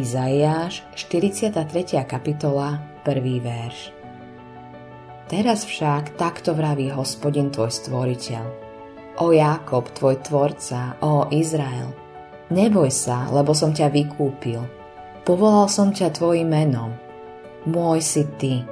Izaiáš, 0.00 0.80
43. 0.96 1.60
kapitola, 2.08 2.80
1. 3.04 3.20
verš. 3.44 3.92
Teraz 5.28 5.68
však 5.68 6.16
takto 6.16 6.56
vraví 6.56 6.88
hospodin 6.88 7.52
tvoj 7.52 7.68
stvoriteľ. 7.68 8.44
O 9.20 9.28
Jakob, 9.28 9.92
tvoj 9.92 10.24
tvorca, 10.24 10.96
o 11.04 11.28
Izrael. 11.28 11.92
Neboj 12.48 12.88
sa, 12.88 13.28
lebo 13.28 13.52
som 13.52 13.76
ťa 13.76 13.92
vykúpil. 13.92 14.64
Povolal 15.28 15.68
som 15.68 15.92
ťa 15.92 16.16
tvojim 16.16 16.48
menom. 16.48 16.96
Môj 17.68 18.00
si 18.00 18.24
ty. 18.40 18.64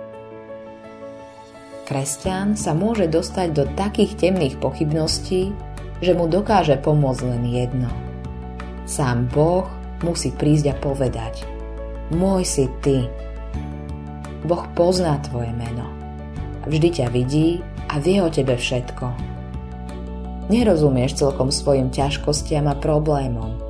Kresťan 1.84 2.56
sa 2.56 2.72
môže 2.72 3.04
dostať 3.04 3.48
do 3.52 3.68
takých 3.76 4.16
temných 4.16 4.56
pochybností, 4.64 5.52
že 6.00 6.12
mu 6.16 6.24
dokáže 6.24 6.80
pomôcť 6.80 7.22
len 7.28 7.44
jedno. 7.52 7.92
Sám 8.88 9.28
Boh 9.28 9.68
musí 10.02 10.30
prísť 10.34 10.72
a 10.72 10.74
povedať 10.78 11.58
Môj 12.08 12.42
si 12.48 12.64
ty. 12.80 13.04
Boh 14.48 14.64
pozná 14.72 15.20
tvoje 15.20 15.52
meno. 15.52 15.84
Vždy 16.64 16.88
ťa 17.00 17.06
vidí 17.12 17.60
a 17.92 18.00
vie 18.00 18.24
o 18.24 18.32
tebe 18.32 18.56
všetko. 18.56 19.12
Nerozumieš 20.48 21.20
celkom 21.20 21.52
svojim 21.52 21.92
ťažkostiam 21.92 22.64
a 22.64 22.80
problémom, 22.80 23.60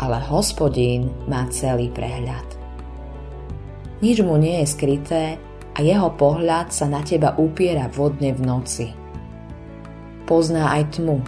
ale 0.00 0.24
hospodín 0.24 1.12
má 1.28 1.44
celý 1.52 1.92
prehľad. 1.92 2.48
Nič 4.00 4.24
mu 4.24 4.40
nie 4.40 4.64
je 4.64 4.72
skryté 4.72 5.36
a 5.76 5.78
jeho 5.84 6.08
pohľad 6.16 6.72
sa 6.72 6.88
na 6.88 7.04
teba 7.04 7.36
upiera 7.36 7.92
vodne 7.92 8.32
v 8.32 8.40
noci. 8.40 8.88
Pozná 10.24 10.72
aj 10.80 10.96
tmu. 10.96 11.20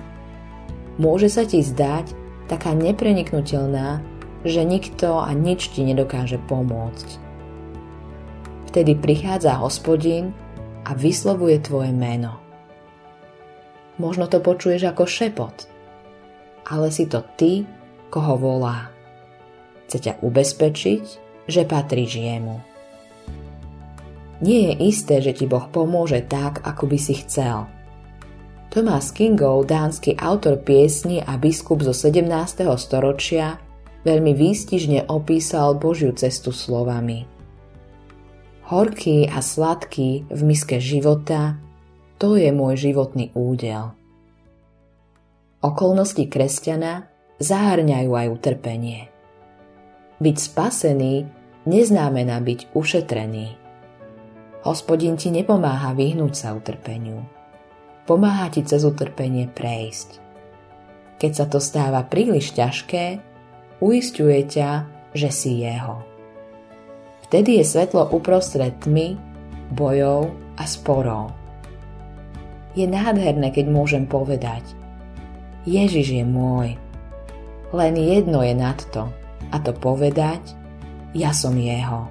Môže 0.96 1.28
sa 1.28 1.44
ti 1.44 1.60
zdať 1.60 2.16
taká 2.48 2.72
nepreniknutelná, 2.72 4.00
že 4.45 4.62
nikto 4.62 5.25
a 5.25 5.33
nič 5.33 5.73
ti 5.73 5.83
nedokáže 5.83 6.37
pomôcť. 6.37 7.09
Vtedy 8.70 8.92
prichádza 9.01 9.56
hospodin 9.56 10.36
a 10.84 10.92
vyslovuje 10.92 11.64
tvoje 11.64 11.91
meno. 11.91 12.39
Možno 13.97 14.28
to 14.28 14.42
počuješ 14.42 14.91
ako 14.91 15.05
šepot, 15.09 15.56
ale 16.69 16.92
si 16.92 17.09
to 17.09 17.25
ty, 17.41 17.64
koho 18.12 18.36
volá. 18.36 18.91
Chce 19.86 19.98
ťa 20.11 20.12
ubezpečiť, 20.20 21.05
že 21.48 21.62
patríš 21.64 22.19
jemu. 22.19 22.61
Nie 24.42 24.75
je 24.75 24.91
isté, 24.91 25.23
že 25.23 25.33
ti 25.33 25.47
Boh 25.47 25.64
pomôže 25.70 26.20
tak, 26.27 26.61
ako 26.67 26.91
by 26.91 26.98
si 26.98 27.14
chcel. 27.23 27.70
Thomas 28.75 29.14
Kingov, 29.14 29.70
dánsky 29.70 30.19
autor 30.19 30.58
piesni 30.58 31.23
a 31.23 31.39
biskup 31.39 31.86
zo 31.86 31.95
17. 31.95 32.27
storočia, 32.75 33.62
veľmi 34.05 34.33
výstižne 34.36 35.08
opísal 35.08 35.74
Božiu 35.80 36.12
cestu 36.12 36.52
slovami. 36.52 37.27
Horký 38.64 39.28
a 39.28 39.44
sladký 39.44 40.28
v 40.28 40.41
miske 40.44 40.80
života, 40.80 41.61
to 42.16 42.36
je 42.36 42.48
môj 42.48 42.88
životný 42.88 43.33
údel. 43.36 43.92
Okolnosti 45.64 46.24
kresťana 46.28 47.08
zahrňajú 47.41 48.11
aj 48.12 48.27
utrpenie. 48.33 49.00
Byť 50.20 50.36
spasený 50.36 51.24
neznamená 51.68 52.41
byť 52.41 52.77
ušetrený. 52.77 53.56
Hospodin 54.64 55.20
ti 55.20 55.28
nepomáha 55.28 55.92
vyhnúť 55.92 56.33
sa 56.33 56.56
utrpeniu. 56.56 57.20
Pomáha 58.08 58.48
ti 58.48 58.64
cez 58.64 58.84
utrpenie 58.84 59.48
prejsť. 59.52 60.20
Keď 61.20 61.33
sa 61.33 61.44
to 61.48 61.61
stáva 61.61 62.05
príliš 62.05 62.52
ťažké, 62.56 63.33
uistuje 63.80 64.44
ťa, 64.47 64.86
že 65.14 65.30
si 65.30 65.62
jeho. 65.62 66.03
Vtedy 67.27 67.58
je 67.58 67.64
svetlo 67.64 68.11
uprostred 68.14 68.78
tmy, 68.83 69.19
bojov 69.75 70.30
a 70.61 70.64
sporov. 70.68 71.35
Je 72.74 72.86
nádherné, 72.86 73.55
keď 73.55 73.70
môžem 73.70 74.05
povedať 74.05 74.62
Ježiš 75.64 76.20
je 76.20 76.24
môj. 76.27 76.77
Len 77.73 77.95
jedno 77.96 78.45
je 78.45 78.55
nad 78.55 78.77
to, 78.92 79.08
a 79.48 79.57
to 79.62 79.73
povedať 79.73 80.42
ja 81.17 81.33
som 81.33 81.56
jeho. 81.56 82.11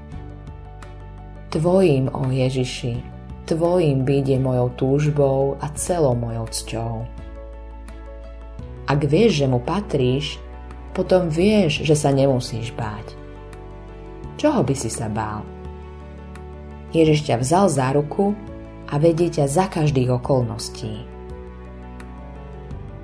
Tvojím, 1.53 2.09
o 2.09 2.33
Ježiši, 2.33 3.13
Tvojím 3.43 4.07
byť 4.07 4.25
je 4.25 4.39
mojou 4.39 4.71
túžbou 4.79 5.59
a 5.59 5.67
celou 5.75 6.15
mojou 6.15 6.47
cťou. 6.47 6.95
Ak 8.87 9.03
vieš, 9.03 9.43
že 9.43 9.51
mu 9.51 9.59
patríš, 9.59 10.39
potom 10.93 11.27
vieš, 11.27 11.81
že 11.81 11.97
sa 11.97 12.13
nemusíš 12.13 12.71
báť. 12.77 13.17
Čoho 14.37 14.61
by 14.61 14.75
si 14.77 14.89
sa 14.89 15.09
bál? 15.09 15.41
Ježiš 16.93 17.25
ťa 17.25 17.41
vzal 17.41 17.65
za 17.73 17.89
ruku 17.97 18.37
a 18.89 19.01
vedie 19.01 19.33
ťa 19.33 19.49
za 19.49 19.65
každých 19.65 20.13
okolností. 20.21 21.09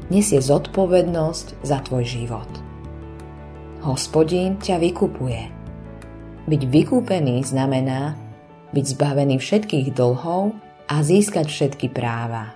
Nesie 0.09 0.41
zodpovednosť 0.41 1.61
za 1.65 1.81
tvoj 1.85 2.05
život. 2.05 2.49
Hospodín 3.85 4.57
ťa 4.61 4.81
vykupuje. 4.81 5.41
Byť 6.49 6.61
vykúpený 6.65 7.45
znamená 7.45 8.17
byť 8.73 8.85
zbavený 8.97 9.37
všetkých 9.41 9.93
dlhov 9.93 10.53
a 10.89 10.95
získať 11.01 11.49
všetky 11.49 11.93
práva. 11.93 12.53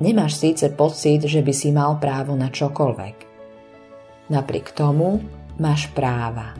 Nemáš 0.00 0.40
síce 0.40 0.72
pocit, 0.72 1.28
že 1.28 1.44
by 1.44 1.52
si 1.52 1.68
mal 1.72 2.00
právo 2.00 2.32
na 2.32 2.48
čokoľvek, 2.48 3.16
Napriek 4.30 4.70
tomu 4.70 5.18
máš 5.58 5.90
práva. 5.90 6.54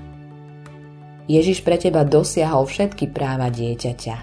Ježiš 1.30 1.62
pre 1.62 1.78
teba 1.78 2.02
dosiahol 2.02 2.66
všetky 2.66 3.14
práva 3.14 3.46
dieťaťa. 3.54 4.16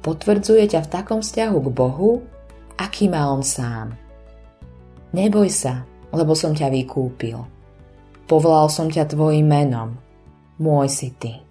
Potvrdzuje 0.00 0.64
ťa 0.72 0.80
v 0.88 0.88
takom 0.88 1.20
vzťahu 1.20 1.58
k 1.60 1.68
Bohu, 1.68 2.24
aký 2.80 3.12
má 3.12 3.28
on 3.28 3.44
sám. 3.44 3.92
Neboj 5.12 5.52
sa, 5.52 5.84
lebo 6.08 6.32
som 6.32 6.56
ťa 6.56 6.72
vykúpil. 6.72 7.36
Povolal 8.24 8.72
som 8.72 8.88
ťa 8.88 9.04
tvojim 9.12 9.44
menom. 9.44 10.00
Môj 10.56 10.88
si 10.88 11.12
ty. 11.12 11.44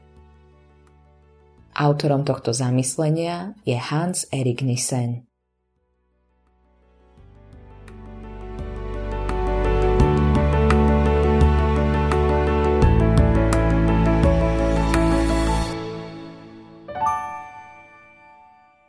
Autorom 1.78 2.25
tohto 2.25 2.58
zamyslenia 2.58 3.53
je 3.62 3.78
Hans 3.78 4.25
Erik 4.34 4.66
Nissen. 4.66 5.27